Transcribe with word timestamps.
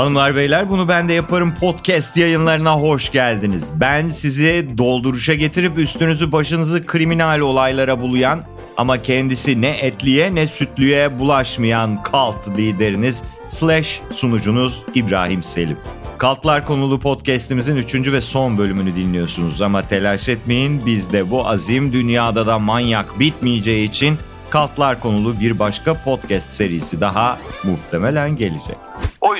Hanımlar 0.00 0.36
beyler 0.36 0.70
bunu 0.70 0.88
ben 0.88 1.08
de 1.08 1.12
yaparım 1.12 1.54
podcast 1.54 2.16
yayınlarına 2.16 2.80
hoş 2.80 3.12
geldiniz. 3.12 3.70
Ben 3.74 4.08
sizi 4.08 4.68
dolduruşa 4.78 5.34
getirip 5.34 5.78
üstünüzü 5.78 6.32
başınızı 6.32 6.86
kriminal 6.86 7.40
olaylara 7.40 8.00
bulayan 8.00 8.40
ama 8.76 9.02
kendisi 9.02 9.60
ne 9.60 9.68
etliye 9.68 10.34
ne 10.34 10.46
sütlüye 10.46 11.18
bulaşmayan 11.18 12.02
kalt 12.02 12.48
lideriniz 12.48 13.22
slash 13.48 14.00
sunucunuz 14.12 14.82
İbrahim 14.94 15.42
Selim. 15.42 15.78
Kaltlar 16.18 16.66
konulu 16.66 17.00
podcast'imizin 17.00 17.76
3. 17.76 17.94
ve 17.94 18.20
son 18.20 18.58
bölümünü 18.58 18.96
dinliyorsunuz 18.96 19.62
ama 19.62 19.82
telaş 19.82 20.28
etmeyin 20.28 20.86
bizde 20.86 21.30
bu 21.30 21.48
azim 21.48 21.92
dünyada 21.92 22.46
da 22.46 22.58
manyak 22.58 23.18
bitmeyeceği 23.18 23.88
için 23.88 24.18
Kaltlar 24.50 25.00
konulu 25.00 25.40
bir 25.40 25.58
başka 25.58 25.94
podcast 25.94 26.52
serisi 26.52 27.00
daha 27.00 27.38
muhtemelen 27.64 28.36
gelecek. 28.36 28.76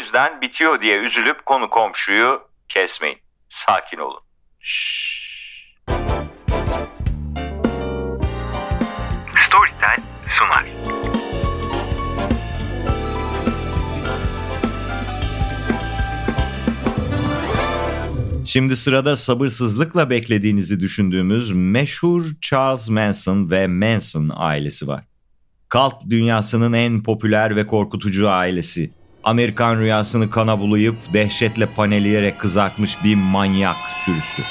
Yüzden 0.01 0.41
bitiyor 0.41 0.81
diye 0.81 0.99
üzülüp 0.99 1.47
konu 1.47 1.71
komşuyu 1.71 2.43
kesmeyin. 2.69 3.19
Sakin 3.49 3.99
olun. 3.99 4.21
Şşş. 4.61 5.77
Storytel 9.37 9.97
sunar. 10.29 10.65
Şimdi 18.45 18.77
sırada 18.77 19.17
sabırsızlıkla 19.17 20.11
beklediğinizi 20.11 20.81
düşündüğümüz 20.81 21.53
meşhur 21.53 22.25
Charles 22.41 22.89
Manson 22.89 23.51
ve 23.51 23.67
Manson 23.67 24.31
ailesi 24.35 24.89
var. 24.89 25.05
Kalt 25.69 26.11
dünyasının 26.11 26.73
en 26.73 27.03
popüler 27.03 27.57
ve 27.57 27.67
korkutucu 27.67 28.31
ailesi. 28.31 29.00
Amerikan 29.25 29.81
rüyasını 29.81 30.31
kana 30.31 30.61
bulayıp 30.61 30.97
dehşetle 31.13 31.67
paneleyerek 31.67 32.41
kızartmış 32.41 33.05
bir 33.05 33.15
manyak 33.15 33.77
sürüsü. 34.05 34.43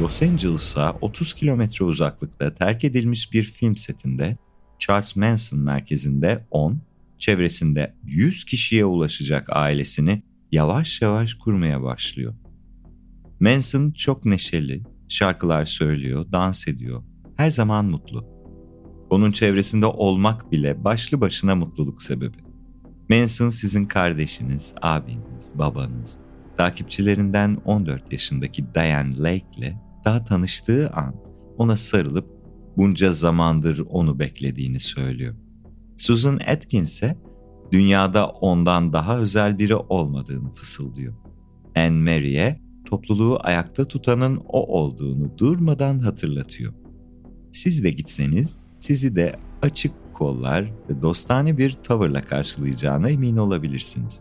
Los 0.00 0.22
Angeles'a 0.22 0.96
30 1.00 1.34
kilometre 1.34 1.84
uzaklıkta 1.84 2.54
terk 2.54 2.84
edilmiş 2.84 3.32
bir 3.32 3.44
film 3.44 3.76
setinde 3.76 4.36
Charles 4.78 5.16
Manson 5.16 5.58
merkezinde 5.58 6.46
10, 6.50 6.78
çevresinde 7.18 7.94
100 8.04 8.44
kişiye 8.44 8.84
ulaşacak 8.84 9.48
ailesini 9.52 10.22
yavaş 10.52 11.02
yavaş 11.02 11.34
kurmaya 11.34 11.82
başlıyor. 11.82 12.34
Manson 13.40 13.90
çok 13.90 14.24
neşeli, 14.24 14.82
şarkılar 15.08 15.64
söylüyor, 15.64 16.26
dans 16.32 16.68
ediyor. 16.68 17.02
Her 17.36 17.50
zaman 17.50 17.84
mutlu. 17.84 18.26
Onun 19.10 19.32
çevresinde 19.32 19.86
olmak 19.86 20.52
bile 20.52 20.84
başlı 20.84 21.20
başına 21.20 21.54
mutluluk 21.54 22.02
sebebi. 22.02 22.53
Manson 23.10 23.48
sizin 23.48 23.84
kardeşiniz, 23.84 24.74
abiniz, 24.82 25.52
babanız. 25.54 26.20
Takipçilerinden 26.56 27.58
14 27.64 28.12
yaşındaki 28.12 28.74
Diane 28.74 29.18
Lake 29.18 29.46
ile 29.56 29.80
daha 30.04 30.24
tanıştığı 30.24 30.90
an 30.90 31.14
ona 31.58 31.76
sarılıp 31.76 32.30
bunca 32.76 33.12
zamandır 33.12 33.78
onu 33.88 34.18
beklediğini 34.18 34.80
söylüyor. 34.80 35.34
Susan 35.96 36.40
Atkins 36.46 36.92
ise 36.92 37.18
dünyada 37.72 38.28
ondan 38.28 38.92
daha 38.92 39.18
özel 39.18 39.58
biri 39.58 39.76
olmadığını 39.76 40.50
fısıldıyor. 40.50 41.14
Anne 41.76 42.12
Mary'e 42.14 42.60
topluluğu 42.84 43.38
ayakta 43.42 43.88
tutanın 43.88 44.36
o 44.36 44.80
olduğunu 44.80 45.38
durmadan 45.38 45.98
hatırlatıyor. 45.98 46.72
Siz 47.52 47.84
de 47.84 47.90
gitseniz 47.90 48.56
sizi 48.78 49.16
de 49.16 49.36
açık 49.62 49.92
kollar 50.14 50.72
ve 50.90 51.02
dostane 51.02 51.58
bir 51.58 51.72
tavırla 51.72 52.22
karşılayacağına 52.22 53.10
emin 53.10 53.36
olabilirsiniz. 53.36 54.20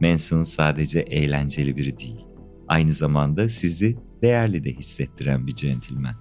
Manson 0.00 0.42
sadece 0.42 1.00
eğlenceli 1.00 1.76
biri 1.76 1.98
değil, 1.98 2.26
aynı 2.68 2.92
zamanda 2.92 3.48
sizi 3.48 3.98
değerli 4.22 4.64
de 4.64 4.72
hissettiren 4.72 5.46
bir 5.46 5.54
centilmen. 5.54 6.14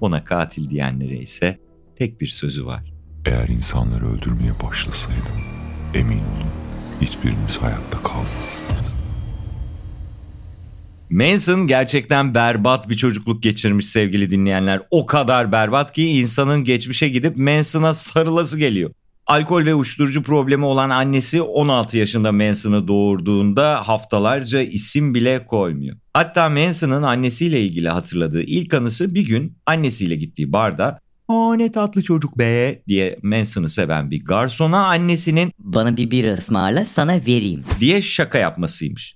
Ona 0.00 0.24
katil 0.24 0.70
diyenlere 0.70 1.16
ise 1.16 1.58
tek 1.96 2.20
bir 2.20 2.26
sözü 2.26 2.66
var. 2.66 2.92
Eğer 3.26 3.48
insanları 3.48 4.06
öldürmeye 4.06 4.52
başlasaydım, 4.62 5.40
emin 5.94 6.18
olun 6.18 6.50
hiçbiriniz 7.00 7.58
hayatta 7.58 8.02
kalmaz. 8.02 8.65
Manson 11.16 11.66
gerçekten 11.66 12.34
berbat 12.34 12.88
bir 12.88 12.94
çocukluk 12.94 13.42
geçirmiş 13.42 13.86
sevgili 13.86 14.30
dinleyenler. 14.30 14.82
O 14.90 15.06
kadar 15.06 15.52
berbat 15.52 15.92
ki 15.92 16.08
insanın 16.08 16.64
geçmişe 16.64 17.08
gidip 17.08 17.36
Manson'a 17.36 17.94
sarılası 17.94 18.58
geliyor. 18.58 18.90
Alkol 19.26 19.64
ve 19.64 19.74
uyuşturucu 19.74 20.22
problemi 20.22 20.64
olan 20.64 20.90
annesi 20.90 21.42
16 21.42 21.96
yaşında 21.96 22.32
Manson'ı 22.32 22.88
doğurduğunda 22.88 23.88
haftalarca 23.88 24.60
isim 24.60 25.14
bile 25.14 25.46
koymuyor. 25.46 25.96
Hatta 26.14 26.48
Manson'ın 26.48 27.02
annesiyle 27.02 27.62
ilgili 27.62 27.88
hatırladığı 27.88 28.42
ilk 28.42 28.74
anısı 28.74 29.14
bir 29.14 29.26
gün 29.26 29.58
annesiyle 29.66 30.16
gittiği 30.16 30.52
barda 30.52 30.98
''Aa 31.28 31.54
ne 31.54 31.72
tatlı 31.72 32.02
çocuk 32.02 32.38
be'' 32.38 32.82
diye 32.88 33.18
Manson'ı 33.22 33.68
seven 33.68 34.10
bir 34.10 34.24
garsona 34.24 34.86
annesinin 34.86 35.52
''Bana 35.58 35.96
bir 35.96 36.10
bira 36.10 36.32
ısmarla 36.32 36.84
sana 36.84 37.12
vereyim'' 37.12 37.64
diye 37.80 38.02
şaka 38.02 38.38
yapmasıymış. 38.38 39.15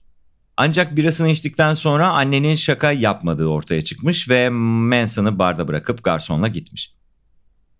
Ancak 0.62 0.96
birasını 0.96 1.28
içtikten 1.28 1.74
sonra 1.74 2.08
annenin 2.08 2.54
şaka 2.54 2.92
yapmadığı 2.92 3.46
ortaya 3.46 3.84
çıkmış 3.84 4.28
ve 4.28 4.48
Manson'ı 4.48 5.38
barda 5.38 5.68
bırakıp 5.68 6.04
garsonla 6.04 6.48
gitmiş. 6.48 6.92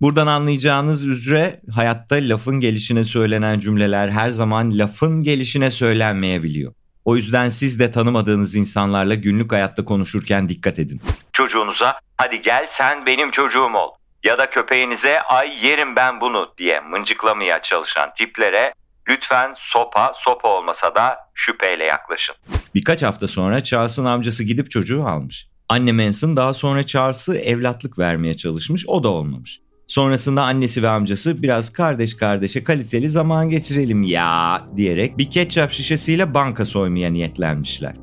Buradan 0.00 0.26
anlayacağınız 0.26 1.06
üzere 1.06 1.60
hayatta 1.74 2.16
lafın 2.16 2.60
gelişine 2.60 3.04
söylenen 3.04 3.60
cümleler 3.60 4.08
her 4.08 4.30
zaman 4.30 4.78
lafın 4.78 5.22
gelişine 5.22 5.70
söylenmeyebiliyor. 5.70 6.74
O 7.04 7.16
yüzden 7.16 7.48
siz 7.48 7.80
de 7.80 7.90
tanımadığınız 7.90 8.56
insanlarla 8.56 9.14
günlük 9.14 9.52
hayatta 9.52 9.84
konuşurken 9.84 10.48
dikkat 10.48 10.78
edin. 10.78 11.00
Çocuğunuza 11.32 12.00
hadi 12.16 12.42
gel 12.42 12.66
sen 12.68 13.06
benim 13.06 13.30
çocuğum 13.30 13.74
ol 13.74 13.90
ya 14.24 14.38
da 14.38 14.50
köpeğinize 14.50 15.20
ay 15.20 15.66
yerim 15.66 15.96
ben 15.96 16.20
bunu 16.20 16.54
diye 16.58 16.80
mıncıklamaya 16.80 17.62
çalışan 17.62 18.14
tiplere 18.14 18.72
lütfen 19.10 19.54
sopa 19.56 20.12
sopa 20.14 20.48
olmasa 20.48 20.94
da 20.94 21.16
şüpheyle 21.34 21.84
yaklaşın. 21.84 22.36
Birkaç 22.74 23.02
hafta 23.02 23.28
sonra 23.28 23.64
Charles'ın 23.64 24.04
amcası 24.04 24.44
gidip 24.44 24.70
çocuğu 24.70 25.04
almış. 25.04 25.50
Anne 25.68 25.92
Manson 25.92 26.36
daha 26.36 26.54
sonra 26.54 26.82
Charles'ı 26.82 27.36
evlatlık 27.36 27.98
vermeye 27.98 28.36
çalışmış 28.36 28.84
o 28.88 29.02
da 29.04 29.08
olmamış. 29.08 29.60
Sonrasında 29.86 30.42
annesi 30.42 30.82
ve 30.82 30.88
amcası 30.88 31.42
biraz 31.42 31.72
kardeş 31.72 32.16
kardeşe 32.16 32.64
kaliteli 32.64 33.10
zaman 33.10 33.50
geçirelim 33.50 34.02
ya 34.02 34.62
diyerek 34.76 35.18
bir 35.18 35.30
ketçap 35.30 35.72
şişesiyle 35.72 36.34
banka 36.34 36.64
soymaya 36.64 37.10
niyetlenmişler. 37.10 37.94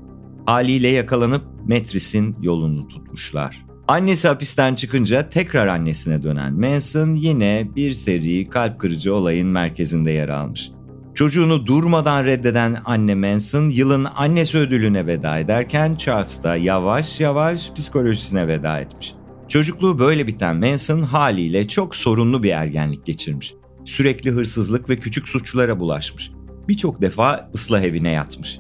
Haliyle 0.46 0.88
yakalanıp 0.88 1.44
Metris'in 1.68 2.36
yolunu 2.42 2.88
tutmuşlar. 2.88 3.66
Annesi 3.88 4.28
hapisten 4.28 4.76
çıkınca 4.76 5.30
tekrar 5.30 5.68
annesine 5.68 6.24
dönen 6.24 6.54
Manson 6.54 7.14
yine 7.14 7.68
bir 7.76 7.92
seri 7.92 8.50
kalp 8.50 8.80
kırıcı 8.80 9.16
olayın 9.16 9.48
merkezinde 9.48 10.12
yer 10.12 10.30
almış. 10.30 10.72
Çocuğunu 11.18 11.66
durmadan 11.66 12.26
reddeden 12.26 12.78
anne 12.86 13.16
Manson 13.16 13.70
yılın 13.70 14.08
annesi 14.16 14.58
ödülüne 14.58 15.08
veda 15.08 15.38
ederken 15.40 15.96
Charles 15.96 16.44
da 16.44 16.56
yavaş 16.56 17.20
yavaş 17.20 17.72
psikolojisine 17.74 18.48
veda 18.48 18.80
etmiş. 18.80 19.16
Çocukluğu 19.48 20.00
böyle 20.00 20.28
biten 20.28 20.56
Manson 20.56 21.00
haliyle 21.00 21.68
çok 21.68 21.96
sorunlu 21.96 22.44
bir 22.44 22.50
ergenlik 22.50 23.06
geçirmiş. 23.06 23.54
Sürekli 23.86 24.32
hırsızlık 24.32 24.90
ve 24.90 24.96
küçük 24.96 25.28
suçlara 25.28 25.80
bulaşmış. 25.80 26.32
Birçok 26.68 27.02
defa 27.02 27.50
ıslah 27.56 27.82
evine 27.82 28.12
yatmış. 28.12 28.60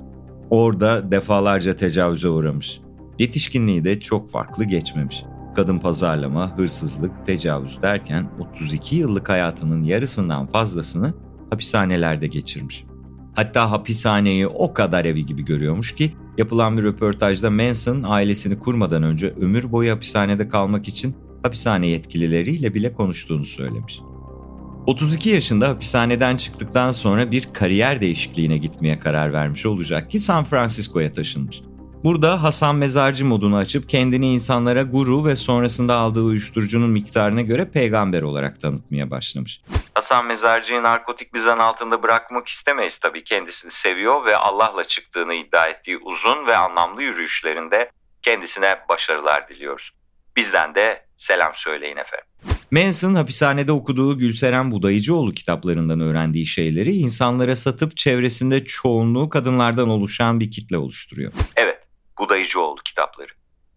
Orada 0.50 1.12
defalarca 1.12 1.75
tecavüze 1.75 2.29
uğramış. 2.29 2.79
Yetişkinliği 3.19 3.84
de 3.84 4.00
çok 4.00 4.31
farklı 4.31 4.63
geçmemiş. 4.63 5.23
Kadın 5.56 5.79
pazarlama, 5.79 6.57
hırsızlık, 6.57 7.25
tecavüz 7.25 7.81
derken 7.81 8.29
32 8.40 8.96
yıllık 8.96 9.29
hayatının 9.29 9.84
yarısından 9.84 10.47
fazlasını 10.47 11.13
hapishanelerde 11.49 12.28
geçirmiş. 12.28 12.84
Hatta 13.35 13.72
hapishaneyi 13.72 14.47
o 14.47 14.73
kadar 14.73 15.05
evi 15.05 15.26
gibi 15.26 15.46
görüyormuş 15.46 15.96
ki 15.96 16.14
yapılan 16.38 16.78
bir 16.78 16.84
röportajda 16.84 17.49
Manson 17.49 18.03
ailesini 18.03 18.59
kurmadan 18.59 19.03
önce 19.03 19.34
ömür 19.41 19.72
boyu 19.72 19.91
hapishanede 19.91 20.49
kalmak 20.49 20.88
için 20.88 21.16
hapishane 21.44 21.88
yetkilileriyle 21.88 22.73
bile 22.73 22.94
konuştuğunu 22.94 23.46
söylemiş. 23.46 23.99
32 24.88 25.29
yaşında 25.29 25.70
hapishaneden 25.70 26.38
çıktıktan 26.38 26.91
sonra 26.91 27.32
bir 27.32 27.49
kariyer 27.53 28.02
değişikliğine 28.02 28.58
gitmeye 28.58 28.99
karar 28.99 29.34
vermiş 29.34 29.66
olacak 29.66 30.11
ki 30.11 30.20
San 30.20 30.44
Francisco'ya 30.44 31.14
taşınmış. 31.14 31.61
Burada 32.03 32.44
Hasan 32.44 32.76
Mezarcı 32.76 33.26
modunu 33.26 33.55
açıp 33.55 33.90
kendini 33.90 34.34
insanlara 34.34 34.82
guru 34.82 35.26
ve 35.26 35.35
sonrasında 35.35 35.96
aldığı 35.96 36.22
uyuşturucunun 36.22 36.90
miktarına 36.90 37.41
göre 37.41 37.70
peygamber 37.70 38.22
olarak 38.22 38.61
tanıtmaya 38.61 39.11
başlamış. 39.11 39.61
Hasan 39.97 40.26
Mezarcı'yı 40.26 40.84
narkotik 40.84 41.34
bir 41.34 41.40
zan 41.40 41.59
altında 41.59 42.03
bırakmak 42.03 42.47
istemeyiz 42.47 42.97
tabii. 42.97 43.23
Kendisini 43.23 43.72
seviyor 43.72 44.26
ve 44.26 44.38
Allah'la 44.38 44.84
çıktığını 44.84 45.34
iddia 45.34 45.67
ettiği 45.67 45.97
uzun 45.97 46.47
ve 46.47 46.58
anlamlı 46.58 47.03
yürüyüşlerinde 47.03 47.91
kendisine 48.22 48.78
başarılar 48.90 49.49
diliyoruz. 49.49 49.91
Bizden 50.35 50.76
de 50.76 51.05
selam 51.16 51.52
söyleyin 51.55 51.97
efendim. 51.97 52.28
Manson 52.72 53.16
hapishanede 53.16 53.72
okuduğu 53.72 54.17
Gülseren 54.17 54.72
Budayıcıoğlu 54.72 55.34
kitaplarından 55.34 55.99
öğrendiği 55.99 56.46
şeyleri 56.46 56.94
insanlara 56.94 57.55
satıp 57.55 57.97
çevresinde 57.97 58.66
çoğunluğu 58.66 59.29
kadınlardan 59.29 59.90
oluşan 59.90 60.40
bir 60.40 60.52
kitle 60.52 60.78
oluşturuyor. 60.78 61.34
Evet, 61.55 61.79
Budayıcıoğlu 62.20 62.82
kitapları. 62.85 63.32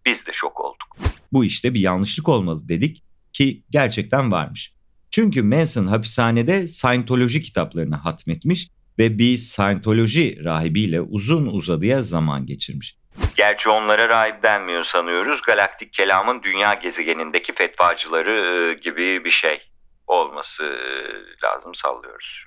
Biz 0.05 0.25
de 0.25 0.33
şok 0.33 0.59
olduk. 0.59 0.97
Bu 1.31 1.45
işte 1.45 1.73
bir 1.73 1.79
yanlışlık 1.79 2.29
olmalı 2.29 2.69
dedik 2.69 3.03
ki 3.33 3.63
gerçekten 3.69 4.31
varmış. 4.31 4.80
Çünkü 5.11 5.43
Manson 5.43 5.87
hapishanede 5.87 6.67
Scientoloji 6.67 7.41
kitaplarını 7.41 7.95
hatmetmiş 7.95 8.67
ve 8.99 9.17
bir 9.17 9.37
Scientoloji 9.37 10.43
rahibiyle 10.43 11.01
uzun 11.01 11.47
uzadıya 11.47 12.03
zaman 12.03 12.45
geçirmiş. 12.45 12.95
Gerçi 13.35 13.69
onlara 13.69 14.09
rahip 14.09 14.43
denmiyor 14.43 14.83
sanıyoruz. 14.83 15.41
Galaktik 15.41 15.93
kelamın 15.93 16.43
dünya 16.43 16.73
gezegenindeki 16.73 17.53
fetvacıları 17.53 18.31
e, 18.31 18.73
gibi 18.73 19.25
bir 19.25 19.29
şey 19.29 19.61
olması 20.07 20.63
e, 20.63 21.45
lazım 21.45 21.75
sallıyoruz. 21.75 22.45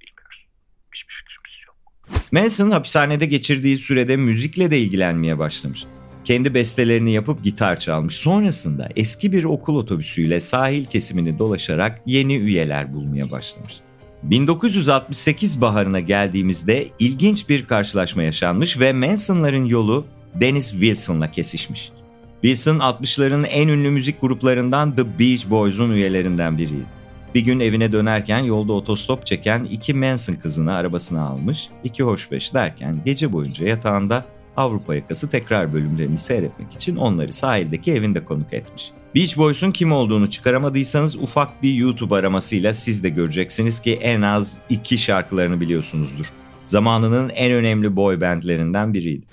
Bilmiyoruz. 0.00 0.46
Hiçbir 0.94 1.14
fikrimiz 1.14 1.66
yok. 1.66 1.76
Manson 2.32 2.70
hapishanede 2.70 3.26
geçirdiği 3.26 3.76
sürede 3.76 4.16
müzikle 4.16 4.70
de 4.70 4.78
ilgilenmeye 4.78 5.38
başlamış. 5.38 5.84
Kendi 6.24 6.54
bestelerini 6.54 7.12
yapıp 7.12 7.44
gitar 7.44 7.80
çalmış. 7.80 8.16
Sonrasında 8.16 8.88
eski 8.96 9.32
bir 9.32 9.44
okul 9.44 9.76
otobüsüyle 9.76 10.40
sahil 10.40 10.84
kesimini 10.84 11.38
dolaşarak 11.38 12.02
yeni 12.06 12.36
üyeler 12.36 12.94
bulmaya 12.94 13.30
başlamış. 13.30 13.74
1968 14.22 15.60
baharına 15.60 16.00
geldiğimizde 16.00 16.86
ilginç 16.98 17.48
bir 17.48 17.64
karşılaşma 17.64 18.22
yaşanmış 18.22 18.80
ve 18.80 18.92
Manson'ların 18.92 19.64
yolu 19.64 20.06
Dennis 20.34 20.70
Wilson'la 20.70 21.30
kesişmiş. 21.30 21.92
Wilson 22.42 22.78
60'ların 22.78 23.46
en 23.46 23.68
ünlü 23.68 23.90
müzik 23.90 24.20
gruplarından 24.20 24.96
The 24.96 25.18
Beach 25.18 25.50
Boys'un 25.50 25.92
üyelerinden 25.92 26.58
biriydi. 26.58 27.00
Bir 27.34 27.40
gün 27.40 27.60
evine 27.60 27.92
dönerken 27.92 28.38
yolda 28.38 28.72
otostop 28.72 29.26
çeken 29.26 29.64
iki 29.64 29.94
Manson 29.94 30.34
kızını 30.34 30.72
arabasına 30.72 31.22
almış, 31.22 31.68
iki 31.84 32.02
hoşbeş 32.02 32.54
derken 32.54 33.00
gece 33.04 33.32
boyunca 33.32 33.66
yatağında 33.66 34.24
Avrupa 34.60 34.94
Yakası 34.94 35.30
tekrar 35.30 35.72
bölümlerini 35.72 36.18
seyretmek 36.18 36.72
için 36.72 36.96
onları 36.96 37.32
sahildeki 37.32 37.92
evinde 37.92 38.24
konuk 38.24 38.52
etmiş. 38.52 38.90
Beach 39.14 39.36
Boys'un 39.36 39.70
kim 39.70 39.92
olduğunu 39.92 40.30
çıkaramadıysanız 40.30 41.16
ufak 41.16 41.62
bir 41.62 41.74
YouTube 41.74 42.14
aramasıyla 42.14 42.74
siz 42.74 43.04
de 43.04 43.08
göreceksiniz 43.08 43.80
ki 43.82 43.98
en 44.02 44.22
az 44.22 44.58
iki 44.70 44.98
şarkılarını 44.98 45.60
biliyorsunuzdur. 45.60 46.26
Zamanının 46.64 47.28
en 47.28 47.52
önemli 47.52 47.96
boy 47.96 48.20
bandlerinden 48.20 48.94
biriydi. 48.94 49.26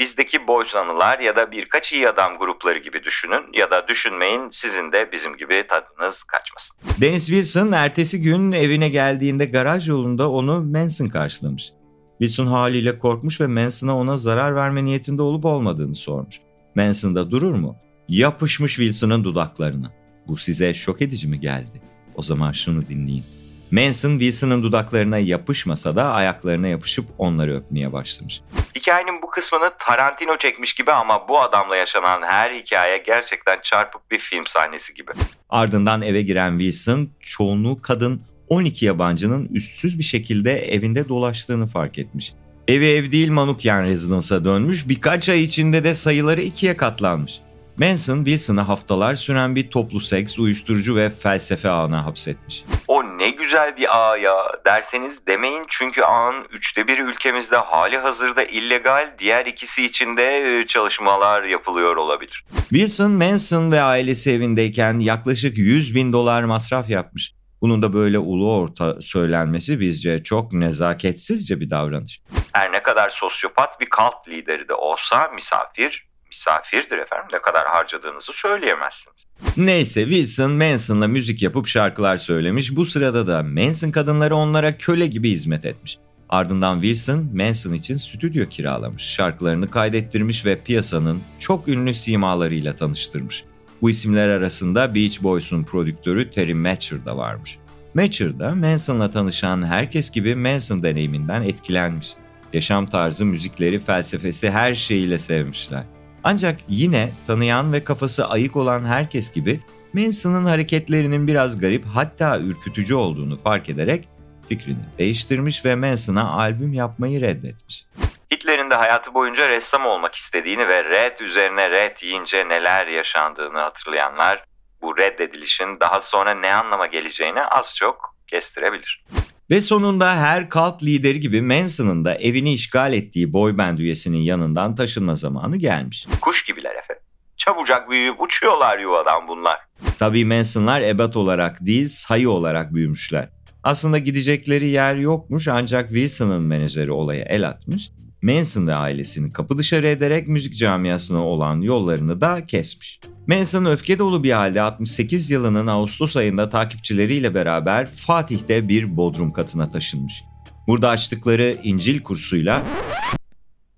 Bizdeki 0.00 0.46
boys 0.46 0.74
anılar 0.74 1.18
ya 1.18 1.36
da 1.36 1.52
birkaç 1.52 1.92
iyi 1.92 2.08
adam 2.08 2.38
grupları 2.38 2.78
gibi 2.78 3.04
düşünün 3.04 3.42
ya 3.52 3.70
da 3.70 3.88
düşünmeyin 3.88 4.50
sizin 4.50 4.92
de 4.92 5.12
bizim 5.12 5.36
gibi 5.36 5.64
tadınız 5.68 6.22
kaçmasın. 6.22 6.76
Dennis 7.00 7.26
Wilson 7.26 7.72
ertesi 7.72 8.22
gün 8.22 8.52
evine 8.52 8.88
geldiğinde 8.88 9.44
garaj 9.44 9.88
yolunda 9.88 10.30
onu 10.30 10.64
Manson 10.64 11.08
karşılamış. 11.08 11.72
Wilson 12.18 12.46
haliyle 12.46 12.98
korkmuş 12.98 13.40
ve 13.40 13.46
Manson'a 13.46 13.96
ona 13.96 14.16
zarar 14.16 14.56
verme 14.56 14.84
niyetinde 14.84 15.22
olup 15.22 15.44
olmadığını 15.44 15.94
sormuş. 15.94 16.40
Manson 16.74 17.14
da 17.14 17.30
durur 17.30 17.54
mu? 17.54 17.76
Yapışmış 18.08 18.76
Wilson'ın 18.76 19.24
dudaklarına. 19.24 19.92
Bu 20.28 20.36
size 20.36 20.74
şok 20.74 21.02
edici 21.02 21.28
mi 21.28 21.40
geldi? 21.40 21.82
O 22.14 22.22
zaman 22.22 22.52
şunu 22.52 22.82
dinleyin. 22.82 23.24
Manson 23.70 24.10
Wilson'ın 24.10 24.62
dudaklarına 24.62 25.18
yapışmasa 25.18 25.96
da 25.96 26.12
ayaklarına 26.12 26.66
yapışıp 26.66 27.06
onları 27.18 27.56
öpmeye 27.56 27.92
başlamış. 27.92 28.40
Hikayenin 28.76 29.22
bu 29.22 29.30
kısmını 29.30 29.70
Tarantino 29.78 30.36
çekmiş 30.38 30.74
gibi 30.74 30.92
ama 30.92 31.28
bu 31.28 31.40
adamla 31.40 31.76
yaşanan 31.76 32.22
her 32.22 32.50
hikaye 32.54 32.98
gerçekten 32.98 33.60
çarpık 33.62 34.10
bir 34.10 34.18
film 34.18 34.46
sahnesi 34.46 34.94
gibi. 34.94 35.12
Ardından 35.48 36.02
eve 36.02 36.22
giren 36.22 36.58
Wilson 36.58 37.08
çoğunluğu 37.20 37.82
kadın 37.82 38.22
12 38.52 38.86
yabancının 38.86 39.48
üstsüz 39.52 39.98
bir 39.98 40.04
şekilde 40.04 40.74
evinde 40.74 41.08
dolaştığını 41.08 41.66
fark 41.66 41.98
etmiş. 41.98 42.32
Evi 42.68 42.86
ev 42.86 43.12
değil 43.12 43.30
Manukyan 43.30 43.82
Residence'a 43.82 44.44
dönmüş 44.44 44.88
birkaç 44.88 45.28
ay 45.28 45.42
içinde 45.42 45.84
de 45.84 45.94
sayıları 45.94 46.40
ikiye 46.40 46.76
katlanmış. 46.76 47.40
Manson, 47.76 48.16
Wilson'ı 48.24 48.60
haftalar 48.60 49.16
süren 49.16 49.56
bir 49.56 49.70
toplu 49.70 50.00
seks, 50.00 50.38
uyuşturucu 50.38 50.96
ve 50.96 51.10
felsefe 51.10 51.68
ağına 51.68 52.06
hapsetmiş. 52.06 52.64
O 52.88 53.04
ne 53.04 53.30
güzel 53.30 53.76
bir 53.76 53.98
ağ 53.98 54.16
ya 54.16 54.34
derseniz 54.66 55.26
demeyin 55.26 55.64
çünkü 55.68 56.02
ağın 56.02 56.44
üçte 56.50 56.86
bir 56.86 56.98
ülkemizde 56.98 57.56
hali 57.56 57.96
hazırda 57.96 58.44
illegal, 58.44 59.14
diğer 59.18 59.46
ikisi 59.46 59.84
için 59.84 60.16
de 60.16 60.58
e, 60.60 60.66
çalışmalar 60.66 61.42
yapılıyor 61.42 61.96
olabilir. 61.96 62.44
Wilson, 62.68 63.10
Manson 63.10 63.72
ve 63.72 63.80
ailesi 63.80 64.30
evindeyken 64.30 64.98
yaklaşık 64.98 65.58
100 65.58 65.94
bin 65.94 66.12
dolar 66.12 66.42
masraf 66.42 66.90
yapmış. 66.90 67.34
Bunun 67.62 67.82
da 67.82 67.92
böyle 67.92 68.18
ulu 68.18 68.54
orta 68.54 69.02
söylenmesi 69.02 69.80
bizce 69.80 70.22
çok 70.22 70.52
nezaketsizce 70.52 71.60
bir 71.60 71.70
davranış. 71.70 72.20
Her 72.52 72.72
ne 72.72 72.82
kadar 72.82 73.10
sosyopat 73.10 73.80
bir 73.80 73.90
kalt 73.90 74.28
lideri 74.28 74.68
de 74.68 74.74
olsa 74.74 75.28
misafir 75.28 76.06
misafirdir 76.28 76.98
efendim. 76.98 77.26
Ne 77.32 77.38
kadar 77.38 77.66
harcadığınızı 77.66 78.32
söyleyemezsiniz. 78.32 79.26
Neyse 79.56 80.04
Wilson 80.04 80.50
Manson'la 80.50 81.08
müzik 81.08 81.42
yapıp 81.42 81.66
şarkılar 81.66 82.16
söylemiş. 82.16 82.76
Bu 82.76 82.86
sırada 82.86 83.26
da 83.26 83.42
Manson 83.42 83.90
kadınları 83.90 84.36
onlara 84.36 84.76
köle 84.76 85.06
gibi 85.06 85.30
hizmet 85.30 85.66
etmiş. 85.66 85.98
Ardından 86.28 86.80
Wilson 86.80 87.30
Manson 87.34 87.72
için 87.72 87.96
stüdyo 87.96 88.48
kiralamış, 88.48 89.02
şarkılarını 89.02 89.70
kaydettirmiş 89.70 90.46
ve 90.46 90.60
piyasanın 90.60 91.22
çok 91.38 91.68
ünlü 91.68 91.94
simalarıyla 91.94 92.76
tanıştırmış. 92.76 93.44
Bu 93.82 93.90
isimler 93.90 94.28
arasında 94.28 94.94
Beach 94.94 95.22
Boys'un 95.22 95.62
prodüktörü 95.62 96.30
Terry 96.30 96.54
Matcher 96.54 97.04
da 97.04 97.16
varmış. 97.16 97.58
Matcher 97.94 98.38
da 98.38 98.54
Manson'la 98.54 99.10
tanışan 99.10 99.66
herkes 99.66 100.10
gibi 100.10 100.34
Manson 100.34 100.82
deneyiminden 100.82 101.42
etkilenmiş. 101.42 102.08
Yaşam 102.52 102.86
tarzı, 102.86 103.24
müzikleri, 103.24 103.80
felsefesi 103.80 104.50
her 104.50 104.74
şeyiyle 104.74 105.18
sevmişler. 105.18 105.84
Ancak 106.24 106.60
yine 106.68 107.12
tanıyan 107.26 107.72
ve 107.72 107.84
kafası 107.84 108.28
ayık 108.28 108.56
olan 108.56 108.80
herkes 108.80 109.32
gibi 109.32 109.60
Manson'ın 109.92 110.44
hareketlerinin 110.44 111.26
biraz 111.26 111.58
garip 111.58 111.84
hatta 111.84 112.38
ürkütücü 112.40 112.94
olduğunu 112.94 113.36
fark 113.36 113.68
ederek 113.68 114.08
fikrini 114.48 114.84
değiştirmiş 114.98 115.64
ve 115.64 115.74
Manson'a 115.74 116.32
albüm 116.32 116.72
yapmayı 116.72 117.20
reddetmiş. 117.20 117.86
Hitler'in 118.32 118.70
de 118.70 118.74
hayatı 118.74 119.14
boyunca 119.14 119.48
ressam 119.48 119.86
olmak 119.86 120.14
istediğini 120.14 120.68
ve 120.68 120.84
red 120.84 121.18
üzerine 121.18 121.70
red 121.70 121.98
yiyince 122.02 122.48
neler 122.48 122.86
yaşandığını 122.86 123.58
hatırlayanlar 123.58 124.44
bu 124.82 124.96
reddedilişin 124.98 125.80
daha 125.80 126.00
sonra 126.00 126.34
ne 126.34 126.54
anlama 126.54 126.86
geleceğini 126.86 127.42
az 127.42 127.76
çok 127.76 128.16
kestirebilir. 128.26 129.04
Ve 129.50 129.60
sonunda 129.60 130.16
her 130.16 130.48
kalt 130.48 130.82
lideri 130.82 131.20
gibi 131.20 131.42
Manson'ın 131.42 132.04
da 132.04 132.14
evini 132.14 132.52
işgal 132.52 132.92
ettiği 132.92 133.32
boyband 133.32 133.78
üyesinin 133.78 134.22
yanından 134.22 134.74
taşınma 134.76 135.14
zamanı 135.14 135.56
gelmiş. 135.56 136.06
Kuş 136.20 136.44
gibiler 136.44 136.74
efendim. 136.74 137.04
Çabucak 137.36 137.90
büyüyüp 137.90 138.20
uçuyorlar 138.20 138.78
yuvadan 138.78 139.28
bunlar. 139.28 139.58
Tabii 139.98 140.24
Manson'lar 140.24 140.80
ebat 140.80 141.16
olarak 141.16 141.56
değil 141.60 141.86
sayı 141.88 142.30
olarak 142.30 142.74
büyümüşler. 142.74 143.28
Aslında 143.62 143.98
gidecekleri 143.98 144.68
yer 144.68 144.94
yokmuş 144.94 145.48
ancak 145.48 145.88
Wilson'ın 145.88 146.44
menajeri 146.44 146.92
olaya 146.92 147.24
el 147.24 147.48
atmış. 147.48 147.90
Manson 148.22 148.66
ve 148.66 148.74
ailesini 148.74 149.32
kapı 149.32 149.58
dışarı 149.58 149.86
ederek 149.86 150.28
müzik 150.28 150.56
camiasına 150.56 151.26
olan 151.26 151.60
yollarını 151.60 152.20
da 152.20 152.46
kesmiş. 152.46 153.00
Manson 153.26 153.64
öfke 153.64 153.98
dolu 153.98 154.22
bir 154.22 154.32
halde 154.32 154.60
68 154.60 155.30
yılının 155.30 155.66
Ağustos 155.66 156.16
ayında 156.16 156.50
takipçileriyle 156.50 157.34
beraber 157.34 157.86
Fatih'te 157.90 158.68
bir 158.68 158.96
bodrum 158.96 159.32
katına 159.32 159.70
taşınmış. 159.70 160.24
Burada 160.66 160.88
açtıkları 160.88 161.56
İncil 161.62 162.02
kursuyla 162.02 162.62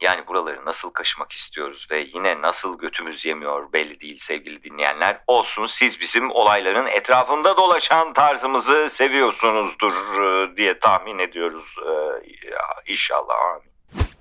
yani 0.00 0.26
buraları 0.26 0.64
nasıl 0.64 0.90
kaşımak 0.90 1.32
istiyoruz 1.32 1.86
ve 1.90 2.06
yine 2.14 2.42
nasıl 2.42 2.78
götümüz 2.78 3.24
yemiyor 3.24 3.72
belli 3.72 4.00
değil 4.00 4.18
sevgili 4.18 4.62
dinleyenler. 4.62 5.20
Olsun 5.26 5.66
siz 5.66 6.00
bizim 6.00 6.30
olayların 6.30 6.86
etrafında 6.86 7.56
dolaşan 7.56 8.12
tarzımızı 8.12 8.90
seviyorsunuzdur 8.90 9.92
e, 9.92 10.56
diye 10.56 10.78
tahmin 10.78 11.18
ediyoruz. 11.18 11.76
Ee, 11.86 12.92
inşallah 12.92 13.34
amin. 13.54 13.73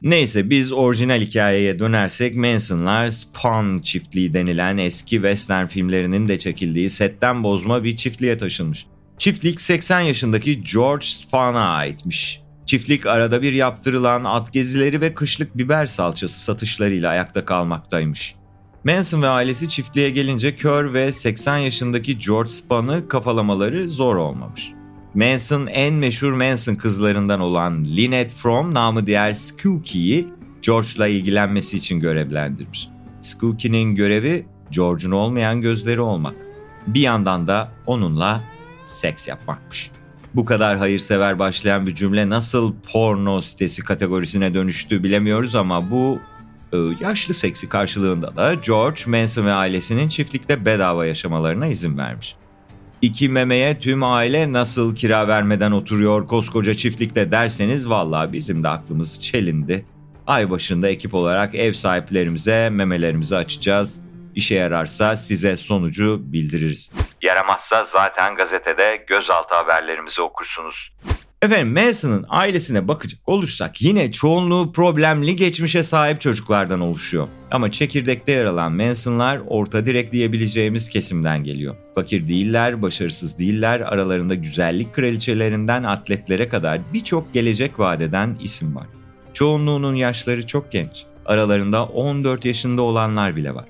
Neyse 0.03 0.49
biz 0.49 0.71
orijinal 0.71 1.21
hikayeye 1.21 1.79
dönersek 1.79 2.35
Manson'lar 2.35 3.09
Spawn 3.09 3.79
çiftliği 3.79 4.33
denilen 4.33 4.77
eski 4.77 5.15
western 5.15 5.65
filmlerinin 5.65 6.27
de 6.27 6.39
çekildiği 6.39 6.89
setten 6.89 7.43
bozma 7.43 7.83
bir 7.83 7.97
çiftliğe 7.97 8.37
taşınmış. 8.37 8.85
Çiftlik 9.17 9.61
80 9.61 9.99
yaşındaki 10.01 10.63
George 10.63 11.05
Spawn'a 11.05 11.69
aitmiş. 11.69 12.41
Çiftlik 12.65 13.05
arada 13.05 13.41
bir 13.41 13.53
yaptırılan 13.53 14.23
at 14.23 14.53
gezileri 14.53 15.01
ve 15.01 15.13
kışlık 15.13 15.57
biber 15.57 15.85
salçası 15.85 16.41
satışlarıyla 16.41 17.09
ayakta 17.09 17.45
kalmaktaymış. 17.45 18.35
Manson 18.83 19.21
ve 19.21 19.27
ailesi 19.27 19.69
çiftliğe 19.69 20.09
gelince 20.09 20.55
kör 20.55 20.93
ve 20.93 21.11
80 21.11 21.57
yaşındaki 21.57 22.19
George 22.19 22.49
Spawn'ı 22.49 23.07
kafalamaları 23.07 23.89
zor 23.89 24.15
olmamış. 24.15 24.71
Manson 25.13 25.67
en 25.67 25.93
meşhur 25.93 26.33
Manson 26.33 26.75
kızlarından 26.75 27.39
olan 27.39 27.85
Lynette 27.85 28.33
From 28.33 28.73
namı 28.73 29.07
diğer 29.07 29.33
Skooky'yi 29.33 30.27
George'la 30.61 31.07
ilgilenmesi 31.07 31.77
için 31.77 31.99
görevlendirmiş. 31.99 32.87
Skooky'nin 33.21 33.95
görevi 33.95 34.45
George'un 34.71 35.11
olmayan 35.11 35.61
gözleri 35.61 36.01
olmak. 36.01 36.35
bir 36.87 37.01
yandan 37.01 37.47
da 37.47 37.71
onunla 37.85 38.41
seks 38.83 39.27
yapmakmış. 39.27 39.91
Bu 40.35 40.45
kadar 40.45 40.77
hayırsever 40.77 41.39
başlayan 41.39 41.87
bir 41.87 41.95
cümle 41.95 42.29
nasıl 42.29 42.73
porno 42.91 43.41
sitesi 43.41 43.81
kategorisine 43.81 44.53
dönüştü 44.53 45.03
bilemiyoruz 45.03 45.55
ama 45.55 45.91
bu 45.91 46.19
e, 46.73 46.77
yaşlı 47.01 47.33
seksi 47.33 47.69
karşılığında 47.69 48.35
da 48.35 48.53
George 48.53 49.01
Manson 49.07 49.45
ve 49.45 49.51
ailesinin 49.51 50.09
çiftlikte 50.09 50.65
bedava 50.65 51.05
yaşamalarına 51.05 51.67
izin 51.67 51.97
vermiş. 51.97 52.35
İki 53.03 53.29
memeye 53.29 53.79
tüm 53.79 54.03
aile 54.03 54.53
nasıl 54.53 54.95
kira 54.95 55.27
vermeden 55.27 55.71
oturuyor 55.71 56.27
koskoca 56.27 56.73
çiftlikte 56.73 57.31
derseniz 57.31 57.89
vallahi 57.89 58.33
bizim 58.33 58.63
de 58.63 58.67
aklımız 58.67 59.21
çelindi. 59.21 59.85
Ay 60.27 60.49
başında 60.49 60.89
ekip 60.89 61.13
olarak 61.13 61.55
ev 61.55 61.73
sahiplerimize 61.73 62.69
memelerimizi 62.69 63.35
açacağız. 63.35 64.01
İşe 64.35 64.55
yararsa 64.55 65.17
size 65.17 65.57
sonucu 65.57 66.19
bildiririz. 66.23 66.91
Yaramazsa 67.21 67.83
zaten 67.83 68.35
gazetede 68.35 69.05
gözaltı 69.07 69.55
haberlerimizi 69.55 70.21
okursunuz. 70.21 70.93
Efendim 71.43 71.73
Manson'ın 71.73 72.25
ailesine 72.29 72.87
bakacak 72.87 73.19
olursak 73.27 73.81
yine 73.81 74.11
çoğunluğu 74.11 74.71
problemli 74.71 75.35
geçmişe 75.35 75.83
sahip 75.83 76.21
çocuklardan 76.21 76.79
oluşuyor. 76.79 77.27
Ama 77.51 77.71
çekirdekte 77.71 78.31
yer 78.31 78.45
alan 78.45 78.71
Manson'lar 78.71 79.41
orta 79.47 79.85
direk 79.85 80.11
diyebileceğimiz 80.11 80.89
kesimden 80.89 81.43
geliyor. 81.43 81.75
Fakir 81.95 82.27
değiller, 82.27 82.81
başarısız 82.81 83.39
değiller, 83.39 83.79
aralarında 83.79 84.35
güzellik 84.35 84.93
kraliçelerinden 84.93 85.83
atletlere 85.83 86.49
kadar 86.49 86.81
birçok 86.93 87.33
gelecek 87.33 87.79
vadeden 87.79 88.35
isim 88.41 88.75
var. 88.75 88.87
Çoğunluğunun 89.33 89.95
yaşları 89.95 90.47
çok 90.47 90.71
genç. 90.71 91.03
Aralarında 91.25 91.85
14 91.85 92.45
yaşında 92.45 92.81
olanlar 92.81 93.35
bile 93.35 93.55
var. 93.55 93.65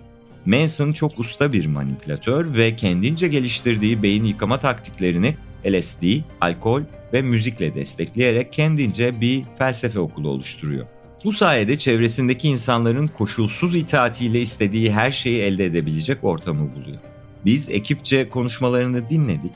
Manson 0.45 0.91
çok 0.91 1.19
usta 1.19 1.53
bir 1.53 1.65
manipülatör 1.65 2.57
ve 2.57 2.75
kendince 2.75 3.27
geliştirdiği 3.27 4.03
beyin 4.03 4.23
yıkama 4.23 4.59
taktiklerini 4.59 5.35
LSD, 5.65 6.03
alkol 6.41 6.81
ve 7.13 7.21
müzikle 7.21 7.75
destekleyerek 7.75 8.53
kendince 8.53 9.21
bir 9.21 9.43
felsefe 9.57 9.99
okulu 9.99 10.29
oluşturuyor. 10.29 10.85
Bu 11.23 11.31
sayede 11.31 11.77
çevresindeki 11.77 12.49
insanların 12.49 13.07
koşulsuz 13.07 13.75
itaatiyle 13.75 14.41
istediği 14.41 14.91
her 14.91 15.11
şeyi 15.11 15.41
elde 15.41 15.65
edebilecek 15.65 16.23
ortamı 16.23 16.75
buluyor. 16.75 16.97
Biz 17.45 17.69
ekipçe 17.69 18.29
konuşmalarını 18.29 19.09
dinledik. 19.09 19.51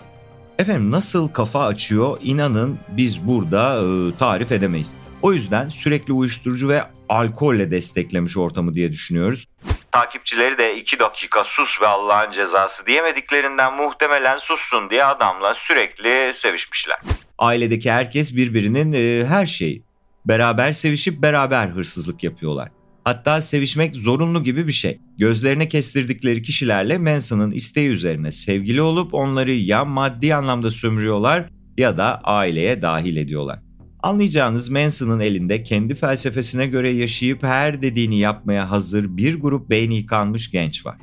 Efendim 0.60 0.92
nasıl 0.92 1.30
kafa 1.30 1.66
açıyor 1.66 2.18
inanın 2.22 2.80
biz 2.90 3.28
burada 3.28 3.82
e, 3.82 4.18
tarif 4.18 4.52
edemeyiz. 4.52 4.98
O 5.22 5.34
yüzden 5.34 5.70
sürekli 5.70 6.14
uyuşturucu 6.14 6.70
ve 6.70 6.84
alkolle 7.10 7.72
desteklemiş 7.72 8.38
ortamı 8.38 8.74
diye 8.74 8.92
düşünüyoruz. 8.92 9.48
Takipçileri 9.92 10.58
de 10.58 10.78
iki 10.78 11.00
dakika 11.00 11.44
sus 11.44 11.82
ve 11.82 11.88
Allah'ın 11.88 12.32
cezası 12.32 12.86
diyemediklerinden 12.86 13.74
muhtemelen 13.74 14.38
sussun 14.38 14.90
diye 14.90 15.04
adamla 15.04 15.54
sürekli 15.54 16.34
sevişmişler. 16.36 17.00
Ailedeki 17.38 17.92
herkes 17.92 18.36
birbirinin 18.36 18.94
e, 18.94 19.26
her 19.28 19.46
şeyi. 19.46 19.84
Beraber 20.26 20.72
sevişip 20.72 21.22
beraber 21.22 21.68
hırsızlık 21.68 22.24
yapıyorlar. 22.24 22.70
Hatta 23.04 23.42
sevişmek 23.42 23.96
zorunlu 23.96 24.44
gibi 24.44 24.68
bir 24.68 24.72
şey. 24.72 25.00
Gözlerine 25.18 25.68
kestirdikleri 25.68 26.42
kişilerle 26.42 26.98
Manson'ın 26.98 27.52
isteği 27.52 27.90
üzerine 27.90 28.32
sevgili 28.32 28.82
olup 28.82 29.14
onları 29.14 29.52
ya 29.52 29.86
maddi 29.86 30.36
anlamda 30.36 30.72
sömürüyorlar 30.72 31.50
ya 31.78 31.98
da 31.98 32.22
aileye 32.22 32.82
dahil 32.82 33.18
ediyorlar. 33.18 33.60
Anlayacağınız 34.04 34.70
Manson'ın 34.70 35.20
elinde 35.20 35.64
kendi 35.64 35.96
felsefesine 35.96 36.68
göre 36.68 36.90
yaşayıp 36.90 37.44
her 37.44 37.82
dediğini 37.82 38.18
yapmaya 38.18 38.72
hazır 38.72 39.18
bir 39.18 39.40
grup 39.40 39.70
beyni 39.70 39.96
yıkanmış 39.96 40.52
genç 40.52 40.86
var. 40.86 40.98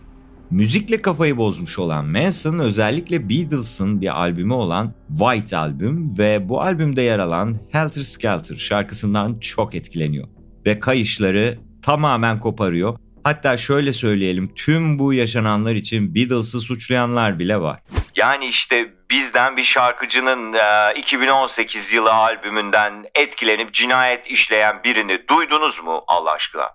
Müzikle 0.55 1.03
kafayı 1.03 1.37
bozmuş 1.37 1.79
olan 1.79 2.05
Manson 2.05 2.59
özellikle 2.59 3.29
Beatles'ın 3.29 4.01
bir 4.01 4.21
albümü 4.21 4.53
olan 4.53 4.95
White 5.09 5.57
Album 5.57 6.19
ve 6.19 6.49
bu 6.49 6.61
albümde 6.63 7.03
yer 7.03 7.19
alan 7.19 7.59
Helter 7.73 8.03
Skelter 8.03 8.57
şarkısından 8.57 9.39
çok 9.39 9.75
etkileniyor. 9.75 10.29
Ve 10.67 10.81
kayışları 10.81 11.59
tamamen 11.85 12.41
koparıyor. 12.41 12.99
Hatta 13.25 13.57
şöyle 13.57 13.93
söyleyelim 13.93 14.55
tüm 14.55 14.99
bu 14.99 15.13
yaşananlar 15.15 15.75
için 15.75 16.15
Beatles'ı 16.15 16.61
suçlayanlar 16.61 17.39
bile 17.39 17.61
var. 17.61 17.81
Yani 18.17 18.47
işte 18.47 18.93
bizden 19.11 19.57
bir 19.57 19.63
şarkıcının 19.63 20.53
e, 20.53 20.95
2018 20.99 21.93
yılı 21.93 22.13
albümünden 22.13 23.05
etkilenip 23.15 23.73
cinayet 23.75 24.27
işleyen 24.27 24.85
birini 24.85 25.29
duydunuz 25.29 25.83
mu 25.83 26.05
Allah 26.07 26.31
aşkına? 26.31 26.69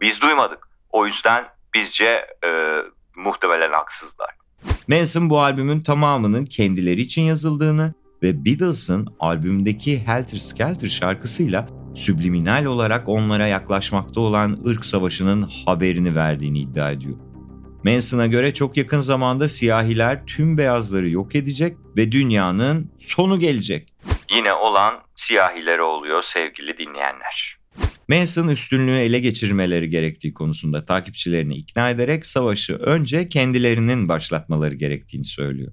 Biz 0.00 0.20
duymadık. 0.20 0.68
O 0.90 1.06
yüzden 1.06 1.44
bizce 1.74 2.26
e, 2.44 2.48
muhtemelen 3.16 3.72
haksızlar. 3.72 4.30
Manson 4.88 5.30
bu 5.30 5.40
albümün 5.40 5.80
tamamının 5.80 6.44
kendileri 6.44 7.00
için 7.00 7.22
yazıldığını 7.22 7.94
ve 8.22 8.44
Beatles'ın 8.44 9.08
albümdeki 9.20 10.06
Helter 10.06 10.38
Skelter 10.38 10.88
şarkısıyla 10.88 11.66
subliminal 11.94 12.64
olarak 12.64 13.08
onlara 13.08 13.46
yaklaşmakta 13.46 14.20
olan 14.20 14.58
ırk 14.66 14.84
savaşının 14.84 15.48
haberini 15.66 16.16
verdiğini 16.16 16.58
iddia 16.58 16.90
ediyor. 16.90 17.16
Manson'a 17.84 18.26
göre 18.26 18.54
çok 18.54 18.76
yakın 18.76 19.00
zamanda 19.00 19.48
siyahiler 19.48 20.26
tüm 20.26 20.58
beyazları 20.58 21.08
yok 21.08 21.34
edecek 21.34 21.76
ve 21.96 22.12
dünyanın 22.12 22.92
sonu 22.98 23.38
gelecek. 23.38 23.92
Yine 24.30 24.52
olan 24.52 24.94
siyahilere 25.14 25.82
oluyor 25.82 26.22
sevgili 26.22 26.78
dinleyenler. 26.78 27.56
Manson 28.08 28.48
üstünlüğü 28.48 28.96
ele 28.98 29.18
geçirmeleri 29.18 29.90
gerektiği 29.90 30.34
konusunda 30.34 30.82
takipçilerini 30.82 31.54
ikna 31.56 31.90
ederek 31.90 32.26
savaşı 32.26 32.74
önce 32.74 33.28
kendilerinin 33.28 34.08
başlatmaları 34.08 34.74
gerektiğini 34.74 35.24
söylüyor. 35.24 35.72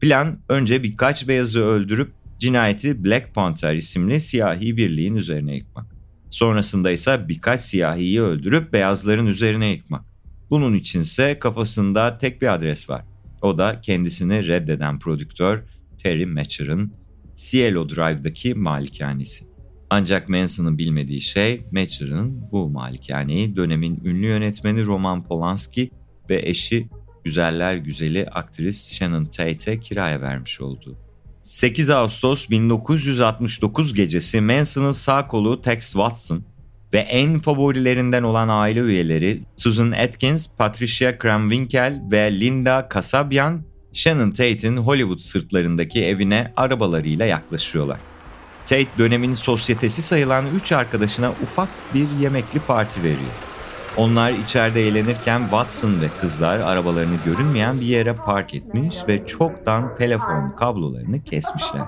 Plan 0.00 0.40
önce 0.48 0.82
birkaç 0.82 1.28
beyazı 1.28 1.64
öldürüp 1.64 2.12
cinayeti 2.38 3.04
Black 3.04 3.34
Panther 3.34 3.74
isimli 3.74 4.20
siyahi 4.20 4.76
birliğin 4.76 5.14
üzerine 5.14 5.56
yıkmak. 5.56 5.86
Sonrasında 6.30 6.90
ise 6.90 7.28
birkaç 7.28 7.60
siyahiyi 7.60 8.22
öldürüp 8.22 8.72
beyazların 8.72 9.26
üzerine 9.26 9.66
yıkmak. 9.70 10.04
Bunun 10.50 10.74
içinse 10.74 11.38
kafasında 11.38 12.18
tek 12.18 12.42
bir 12.42 12.54
adres 12.54 12.90
var. 12.90 13.04
O 13.42 13.58
da 13.58 13.80
kendisini 13.80 14.48
reddeden 14.48 14.98
prodüktör 14.98 15.62
Terry 15.98 16.26
Matcher'ın 16.26 16.92
Cielo 17.34 17.88
Drive'daki 17.88 18.54
malikanesi. 18.54 19.49
Ancak 19.90 20.28
Manson'ın 20.28 20.78
bilmediği 20.78 21.20
şey 21.20 21.62
Matcher'ın 21.72 22.50
bu 22.52 22.68
malikaneyi 22.68 23.56
dönemin 23.56 24.00
ünlü 24.04 24.26
yönetmeni 24.26 24.86
Roman 24.86 25.24
Polanski 25.24 25.90
ve 26.30 26.42
eşi 26.48 26.88
güzeller 27.24 27.76
güzeli 27.76 28.26
aktris 28.26 28.92
Shannon 28.92 29.24
Tate'e 29.24 29.80
kiraya 29.80 30.20
vermiş 30.20 30.60
olduğu. 30.60 30.96
8 31.42 31.90
Ağustos 31.90 32.50
1969 32.50 33.94
gecesi 33.94 34.40
Manson'ın 34.40 34.92
sağ 34.92 35.26
kolu 35.26 35.62
Tex 35.62 35.92
Watson 35.92 36.44
ve 36.92 36.98
en 36.98 37.38
favorilerinden 37.38 38.22
olan 38.22 38.48
aile 38.48 38.80
üyeleri 38.80 39.40
Susan 39.56 39.90
Atkins, 39.90 40.48
Patricia 40.58 41.18
Kramwinkel 41.18 42.02
ve 42.12 42.40
Linda 42.40 42.88
Kasabian, 42.88 43.62
Shannon 43.92 44.30
Tate'in 44.30 44.76
Hollywood 44.76 45.18
sırtlarındaki 45.18 46.04
evine 46.04 46.52
arabalarıyla 46.56 47.26
yaklaşıyorlar. 47.26 48.09
Tate 48.70 48.98
dönemin 48.98 49.34
sosyetesi 49.34 50.02
sayılan 50.02 50.44
3 50.54 50.72
arkadaşına 50.72 51.30
ufak 51.42 51.68
bir 51.94 52.08
yemekli 52.20 52.60
parti 52.60 53.02
veriyor. 53.02 53.30
Onlar 53.96 54.30
içeride 54.30 54.88
eğlenirken 54.88 55.40
Watson 55.40 56.00
ve 56.00 56.06
kızlar 56.20 56.60
arabalarını 56.60 57.16
görünmeyen 57.24 57.80
bir 57.80 57.86
yere 57.86 58.12
park 58.12 58.54
etmiş 58.54 58.96
ve 59.08 59.26
çoktan 59.26 59.94
telefon 59.94 60.50
kablolarını 60.50 61.22
kesmişler. 61.22 61.82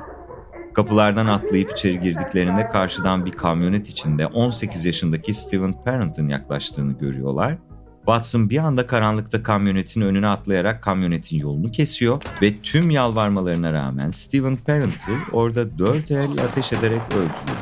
Kapılardan 0.74 1.26
atlayıp 1.26 1.72
içeri 1.72 2.00
girdiklerinde 2.00 2.68
karşıdan 2.68 3.26
bir 3.26 3.32
kamyonet 3.32 3.88
içinde 3.88 4.26
18 4.26 4.84
yaşındaki 4.84 5.34
Steven 5.34 5.72
Parent'ın 5.84 6.28
yaklaştığını 6.28 6.92
görüyorlar. 6.92 7.58
Watson 8.06 8.50
bir 8.50 8.58
anda 8.58 8.86
karanlıkta 8.86 9.42
kamyonetin 9.42 10.00
önüne 10.00 10.26
atlayarak 10.26 10.82
kamyonetin 10.82 11.38
yolunu 11.38 11.70
kesiyor 11.70 12.22
ve 12.42 12.60
tüm 12.62 12.90
yalvarmalarına 12.90 13.72
rağmen 13.72 14.10
Steven 14.10 14.56
Parent'ı 14.56 15.12
orada 15.32 15.78
dört 15.78 16.10
el 16.10 16.30
ateş 16.44 16.72
ederek 16.72 17.00
öldürüyor. 17.10 17.58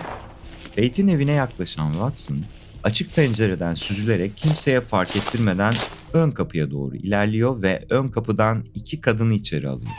Tate'in 0.76 1.08
evine 1.08 1.32
yaklaşan 1.32 1.92
Watson 1.92 2.38
açık 2.84 3.16
pencereden 3.16 3.74
süzülerek 3.74 4.36
kimseye 4.36 4.80
fark 4.80 5.16
ettirmeden 5.16 5.74
ön 6.12 6.30
kapıya 6.30 6.70
doğru 6.70 6.96
ilerliyor 6.96 7.62
ve 7.62 7.86
ön 7.90 8.08
kapıdan 8.08 8.64
iki 8.74 9.00
kadını 9.00 9.34
içeri 9.34 9.68
alıyor. 9.68 9.92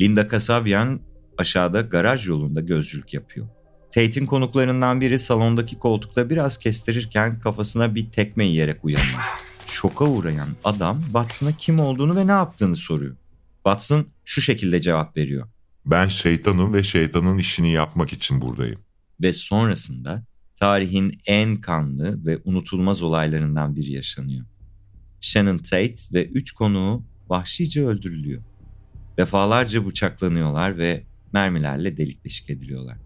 Linda 0.00 0.28
Kasabian 0.28 1.00
aşağıda 1.38 1.80
garaj 1.80 2.28
yolunda 2.28 2.60
gözcülük 2.60 3.14
yapıyor. 3.14 3.46
Tate'in 3.94 4.26
konuklarından 4.26 5.00
biri 5.00 5.18
salondaki 5.18 5.78
koltukta 5.78 6.30
biraz 6.30 6.58
kestirirken 6.58 7.40
kafasına 7.40 7.94
bir 7.94 8.10
tekme 8.10 8.44
yiyerek 8.44 8.84
uyanıyor. 8.84 9.43
Şoka 9.74 10.04
uğrayan 10.04 10.48
adam 10.64 11.02
Watson'a 11.02 11.52
kim 11.52 11.80
olduğunu 11.80 12.16
ve 12.16 12.26
ne 12.26 12.30
yaptığını 12.30 12.76
soruyor. 12.76 13.16
Watson 13.54 14.06
şu 14.24 14.40
şekilde 14.40 14.80
cevap 14.80 15.16
veriyor. 15.16 15.48
Ben 15.86 16.08
şeytanım 16.08 16.74
ve 16.74 16.82
şeytanın 16.82 17.38
işini 17.38 17.72
yapmak 17.72 18.12
için 18.12 18.40
buradayım. 18.40 18.80
Ve 19.22 19.32
sonrasında 19.32 20.24
tarihin 20.56 21.18
en 21.26 21.56
kanlı 21.56 22.26
ve 22.26 22.38
unutulmaz 22.44 23.02
olaylarından 23.02 23.76
biri 23.76 23.92
yaşanıyor. 23.92 24.46
Shannon 25.20 25.58
Tate 25.58 25.96
ve 26.12 26.26
üç 26.26 26.52
konuğu 26.52 27.04
vahşice 27.28 27.86
öldürülüyor. 27.86 28.42
Defalarca 29.18 29.86
bıçaklanıyorlar 29.86 30.78
ve 30.78 31.04
mermilerle 31.32 31.96
delik 31.96 32.24
deşik 32.24 32.50
ediliyorlar. 32.50 32.96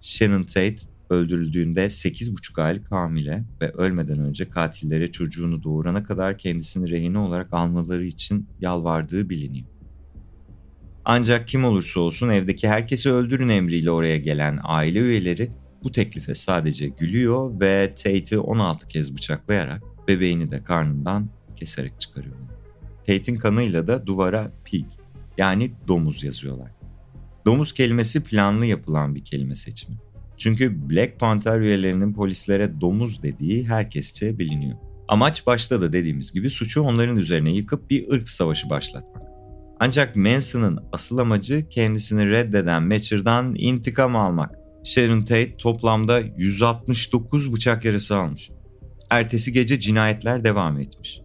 Shannon 0.00 0.42
Tate 0.42 0.91
öldürüldüğünde 1.12 1.84
8,5 1.86 2.62
aylık 2.62 2.92
hamile 2.92 3.44
ve 3.60 3.70
ölmeden 3.70 4.18
önce 4.18 4.50
katillere 4.50 5.12
çocuğunu 5.12 5.62
doğurana 5.62 6.04
kadar 6.04 6.38
kendisini 6.38 6.90
rehine 6.90 7.18
olarak 7.18 7.52
almaları 7.52 8.04
için 8.04 8.48
yalvardığı 8.60 9.30
biliniyor. 9.30 9.66
Ancak 11.04 11.48
kim 11.48 11.64
olursa 11.64 12.00
olsun 12.00 12.28
evdeki 12.28 12.68
herkesi 12.68 13.10
öldürün 13.10 13.48
emriyle 13.48 13.90
oraya 13.90 14.18
gelen 14.18 14.58
aile 14.62 14.98
üyeleri 14.98 15.50
bu 15.82 15.92
teklife 15.92 16.34
sadece 16.34 16.88
gülüyor 16.88 17.60
ve 17.60 17.94
Tate'i 17.94 18.38
16 18.38 18.88
kez 18.88 19.16
bıçaklayarak 19.16 19.82
bebeğini 20.08 20.50
de 20.50 20.64
karnından 20.64 21.28
keserek 21.56 22.00
çıkarıyorlar. 22.00 22.48
Tate'in 23.06 23.36
kanıyla 23.36 23.86
da 23.86 24.06
duvara 24.06 24.52
pig 24.64 24.86
yani 25.38 25.72
domuz 25.88 26.24
yazıyorlar. 26.24 26.70
Domuz 27.46 27.74
kelimesi 27.74 28.22
planlı 28.22 28.66
yapılan 28.66 29.14
bir 29.14 29.24
kelime 29.24 29.56
seçimi. 29.56 29.96
Çünkü 30.36 30.90
Black 30.90 31.20
Panther 31.20 31.60
üyelerinin 31.60 32.12
polislere 32.12 32.80
domuz 32.80 33.22
dediği 33.22 33.68
herkesçe 33.68 34.38
biliniyor. 34.38 34.76
Amaç 35.08 35.46
başta 35.46 35.80
da 35.80 35.92
dediğimiz 35.92 36.32
gibi 36.32 36.50
suçu 36.50 36.82
onların 36.82 37.16
üzerine 37.16 37.50
yıkıp 37.50 37.90
bir 37.90 38.10
ırk 38.12 38.28
savaşı 38.28 38.70
başlatmak. 38.70 39.22
Ancak 39.80 40.16
Manson'ın 40.16 40.80
asıl 40.92 41.18
amacı 41.18 41.68
kendisini 41.68 42.30
reddeden 42.30 42.82
Matcher'dan 42.82 43.54
intikam 43.58 44.16
almak. 44.16 44.54
Sharon 44.84 45.20
Tate 45.20 45.56
toplamda 45.56 46.20
169 46.20 47.52
bıçak 47.52 47.84
yarası 47.84 48.16
almış. 48.16 48.50
Ertesi 49.10 49.52
gece 49.52 49.80
cinayetler 49.80 50.44
devam 50.44 50.80
etmiş. 50.80 51.20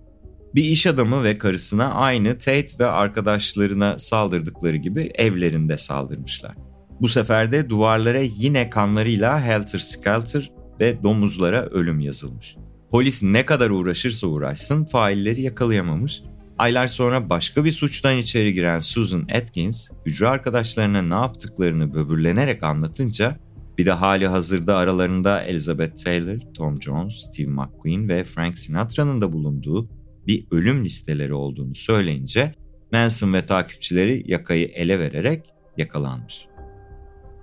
Bir 0.56 0.64
iş 0.64 0.88
adamı 0.88 1.24
ve 1.24 1.36
karısına 1.36 1.94
aynı 1.94 2.38
Tate 2.38 2.68
ve 2.80 2.86
arkadaşlarına 2.86 4.00
saldırdıkları 4.00 4.78
gibi 4.78 5.12
evlerinde 5.16 5.78
saldırmışlar. 5.78 6.56
Bu 7.02 7.08
sefer 7.08 7.52
de 7.52 7.70
duvarlara 7.70 8.20
yine 8.20 8.70
kanlarıyla 8.70 9.42
Helter 9.42 9.80
Skelter 9.80 10.52
ve 10.80 11.04
domuzlara 11.04 11.66
ölüm 11.66 12.00
yazılmış. 12.00 12.56
Polis 12.92 13.24
ne 13.24 13.46
kadar 13.46 13.70
uğraşırsa 13.70 14.28
uğraşsın 14.28 14.86
failleri 14.86 15.42
yakalayamamış. 15.42 16.24
Aylar 16.58 16.88
sonra 16.88 17.30
başka 17.30 17.66
bir 17.66 17.72
suçtan 17.72 18.18
içeri 18.18 18.54
giren 18.54 18.80
Susan 18.80 19.28
Atkins, 19.36 19.90
hücre 20.06 20.28
arkadaşlarına 20.28 21.02
ne 21.02 21.14
yaptıklarını 21.14 21.94
böbürlenerek 21.94 22.64
anlatınca 22.64 23.38
bir 23.78 23.86
de 23.86 23.92
hali 23.92 24.28
hazırda 24.28 24.78
aralarında 24.78 25.44
Elizabeth 25.44 26.04
Taylor, 26.04 26.40
Tom 26.54 26.82
Jones, 26.82 27.16
Steve 27.16 27.48
McQueen 27.48 28.10
ve 28.10 28.24
Frank 28.24 28.60
Sinatra'nın 28.60 29.22
da 29.22 29.34
bulunduğu 29.34 29.90
bir 30.28 30.46
ölüm 30.52 30.86
listeleri 30.86 31.34
olduğunu 31.34 31.76
söyleyince 31.76 32.56
Manson 32.92 33.34
ve 33.34 33.46
takipçileri 33.46 34.24
yakayı 34.28 34.68
ele 34.68 35.00
vererek 35.00 35.46
yakalanmış. 35.78 36.48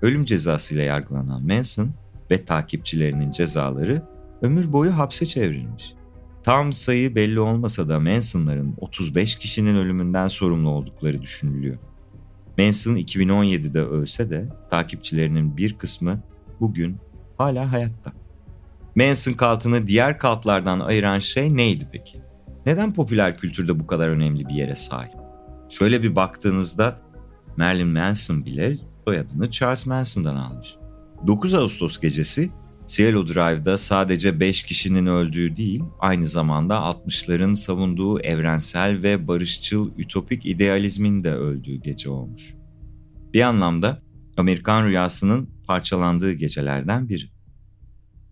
Ölüm 0.04 0.24
cezasıyla 0.24 0.82
yargılanan 0.82 1.42
Manson 1.42 1.90
ve 2.30 2.44
takipçilerinin 2.44 3.30
cezaları 3.30 4.02
ömür 4.42 4.72
boyu 4.72 4.98
hapse 4.98 5.26
çevrilmiş. 5.26 5.94
Tam 6.42 6.72
sayı 6.72 7.14
belli 7.14 7.40
olmasa 7.40 7.88
da 7.88 8.00
Manson'ların 8.00 8.74
35 8.80 9.36
kişinin 9.36 9.76
ölümünden 9.76 10.28
sorumlu 10.28 10.70
oldukları 10.70 11.22
düşünülüyor. 11.22 11.76
Manson 12.58 12.96
2017'de 12.96 13.82
ölse 13.82 14.30
de 14.30 14.48
takipçilerinin 14.70 15.56
bir 15.56 15.78
kısmı 15.78 16.20
bugün 16.60 16.96
hala 17.38 17.72
hayatta. 17.72 18.12
Manson 18.96 19.32
kaltını 19.32 19.88
diğer 19.88 20.18
kaltlardan 20.18 20.80
ayıran 20.80 21.18
şey 21.18 21.56
neydi 21.56 21.88
peki? 21.92 22.18
Neden 22.66 22.92
popüler 22.92 23.38
kültürde 23.38 23.80
bu 23.80 23.86
kadar 23.86 24.08
önemli 24.08 24.48
bir 24.48 24.54
yere 24.54 24.76
sahip? 24.76 25.16
Şöyle 25.68 26.02
bir 26.02 26.16
baktığınızda 26.16 27.00
Marilyn 27.56 27.88
Manson 27.88 28.44
bile 28.44 28.78
soyadını 29.04 29.50
Charles 29.50 29.86
Manson'dan 29.86 30.36
almış. 30.36 30.76
9 31.26 31.54
Ağustos 31.54 32.00
gecesi 32.00 32.50
Cielo 32.86 33.28
Drive'da 33.28 33.78
sadece 33.78 34.40
5 34.40 34.62
kişinin 34.62 35.06
öldüğü 35.06 35.56
değil, 35.56 35.82
aynı 36.00 36.28
zamanda 36.28 36.74
60'ların 36.74 37.56
savunduğu 37.56 38.20
evrensel 38.20 39.02
ve 39.02 39.28
barışçıl 39.28 39.90
ütopik 39.98 40.46
idealizmin 40.46 41.24
de 41.24 41.34
öldüğü 41.34 41.76
gece 41.76 42.10
olmuş. 42.10 42.54
Bir 43.34 43.40
anlamda 43.40 44.02
Amerikan 44.36 44.86
rüyasının 44.86 45.50
parçalandığı 45.66 46.32
gecelerden 46.32 47.08
biri. 47.08 47.34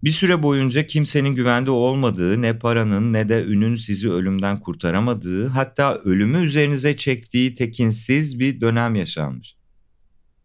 Bir 0.05 0.11
süre 0.11 0.43
boyunca 0.43 0.87
kimsenin 0.87 1.35
güvende 1.35 1.71
olmadığı, 1.71 2.43
ne 2.43 2.59
paranın 2.59 3.13
ne 3.13 3.29
de 3.29 3.45
ünün 3.45 3.77
sizi 3.77 4.11
ölümden 4.11 4.61
kurtaramadığı, 4.61 5.49
hatta 5.49 5.95
ölümü 5.95 6.39
üzerinize 6.39 6.97
çektiği 6.97 7.55
tekinsiz 7.55 8.39
bir 8.39 8.61
dönem 8.61 8.95
yaşanmış. 8.95 9.57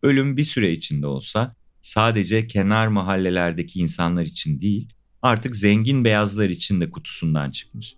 Ölüm 0.04 0.38
bir 0.38 0.44
süre 0.44 0.72
içinde 0.72 1.08
olsa 1.08 1.56
sadece 1.82 2.48
kenar 2.48 2.88
mahallelerdeki 2.88 3.80
insanlar 3.80 4.24
için 4.24 4.62
değil, 4.62 4.94
artık 5.22 5.56
zengin 5.56 6.04
beyazlar 6.04 6.50
için 6.50 6.82
de 6.82 6.92
kutusundan 6.92 7.52
çıkmış. 7.52 7.96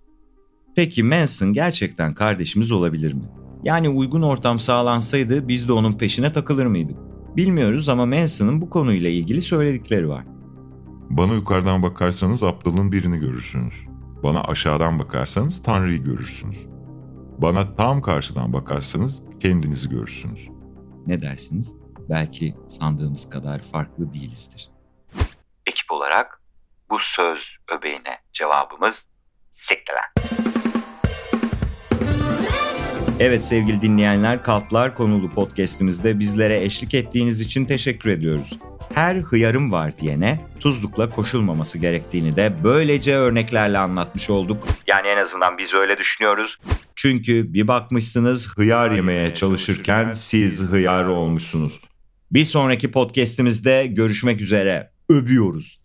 Peki 0.75 1.03
Manson 1.03 1.53
gerçekten 1.53 2.13
kardeşimiz 2.13 2.71
olabilir 2.71 3.13
mi? 3.13 3.23
Yani 3.63 3.89
uygun 3.89 4.21
ortam 4.21 4.59
sağlansaydı 4.59 5.47
biz 5.47 5.67
de 5.67 5.73
onun 5.73 5.93
peşine 5.93 6.33
takılır 6.33 6.65
mıydık? 6.65 6.97
Bilmiyoruz 7.37 7.89
ama 7.89 8.05
Manson'ın 8.05 8.61
bu 8.61 8.69
konuyla 8.69 9.09
ilgili 9.09 9.41
söyledikleri 9.41 10.09
var. 10.09 10.25
Bana 11.09 11.33
yukarıdan 11.33 11.83
bakarsanız 11.83 12.43
aptalın 12.43 12.91
birini 12.91 13.19
görürsünüz. 13.19 13.73
Bana 14.23 14.43
aşağıdan 14.43 14.99
bakarsanız 14.99 15.63
Tanrı'yı 15.63 16.03
görürsünüz. 16.03 16.65
Bana 17.37 17.75
tam 17.75 18.01
karşıdan 18.01 18.53
bakarsanız 18.53 19.21
kendinizi 19.39 19.89
görürsünüz. 19.89 20.49
Ne 21.07 21.21
dersiniz? 21.21 21.75
Belki 22.09 22.55
sandığımız 22.67 23.29
kadar 23.29 23.59
farklı 23.59 24.13
değilizdir. 24.13 24.69
Ekip 25.65 25.91
olarak 25.91 26.41
bu 26.89 26.99
söz 26.99 27.57
öbeğine 27.71 28.17
cevabımız 28.33 29.05
siktiler. 29.51 30.05
Evet 33.19 33.43
sevgili 33.43 33.81
dinleyenler 33.81 34.43
Kaltlar 34.43 34.95
konulu 34.95 35.29
podcastimizde 35.29 36.19
bizlere 36.19 36.63
eşlik 36.63 36.93
ettiğiniz 36.93 37.41
için 37.41 37.65
teşekkür 37.65 38.09
ediyoruz. 38.09 38.53
Her 38.93 39.15
hıyarım 39.15 39.71
var 39.71 39.97
diyene 39.97 40.39
tuzlukla 40.59 41.09
koşulmaması 41.09 41.77
gerektiğini 41.77 42.35
de 42.35 42.53
böylece 42.63 43.15
örneklerle 43.15 43.77
anlatmış 43.77 44.29
olduk. 44.29 44.67
Yani 44.87 45.07
en 45.07 45.17
azından 45.17 45.57
biz 45.57 45.73
öyle 45.73 45.97
düşünüyoruz. 45.97 46.57
Çünkü 46.95 47.53
bir 47.53 47.67
bakmışsınız 47.67 48.57
hıyar 48.57 48.91
yemeye 48.91 49.33
çalışırken 49.33 50.13
siz 50.13 50.61
hıyar 50.61 51.05
olmuşsunuz. 51.05 51.79
Bir 52.31 52.45
sonraki 52.45 52.91
podcast'imizde 52.91 53.87
görüşmek 53.87 54.41
üzere. 54.41 54.91
Öbüyoruz. 55.09 55.78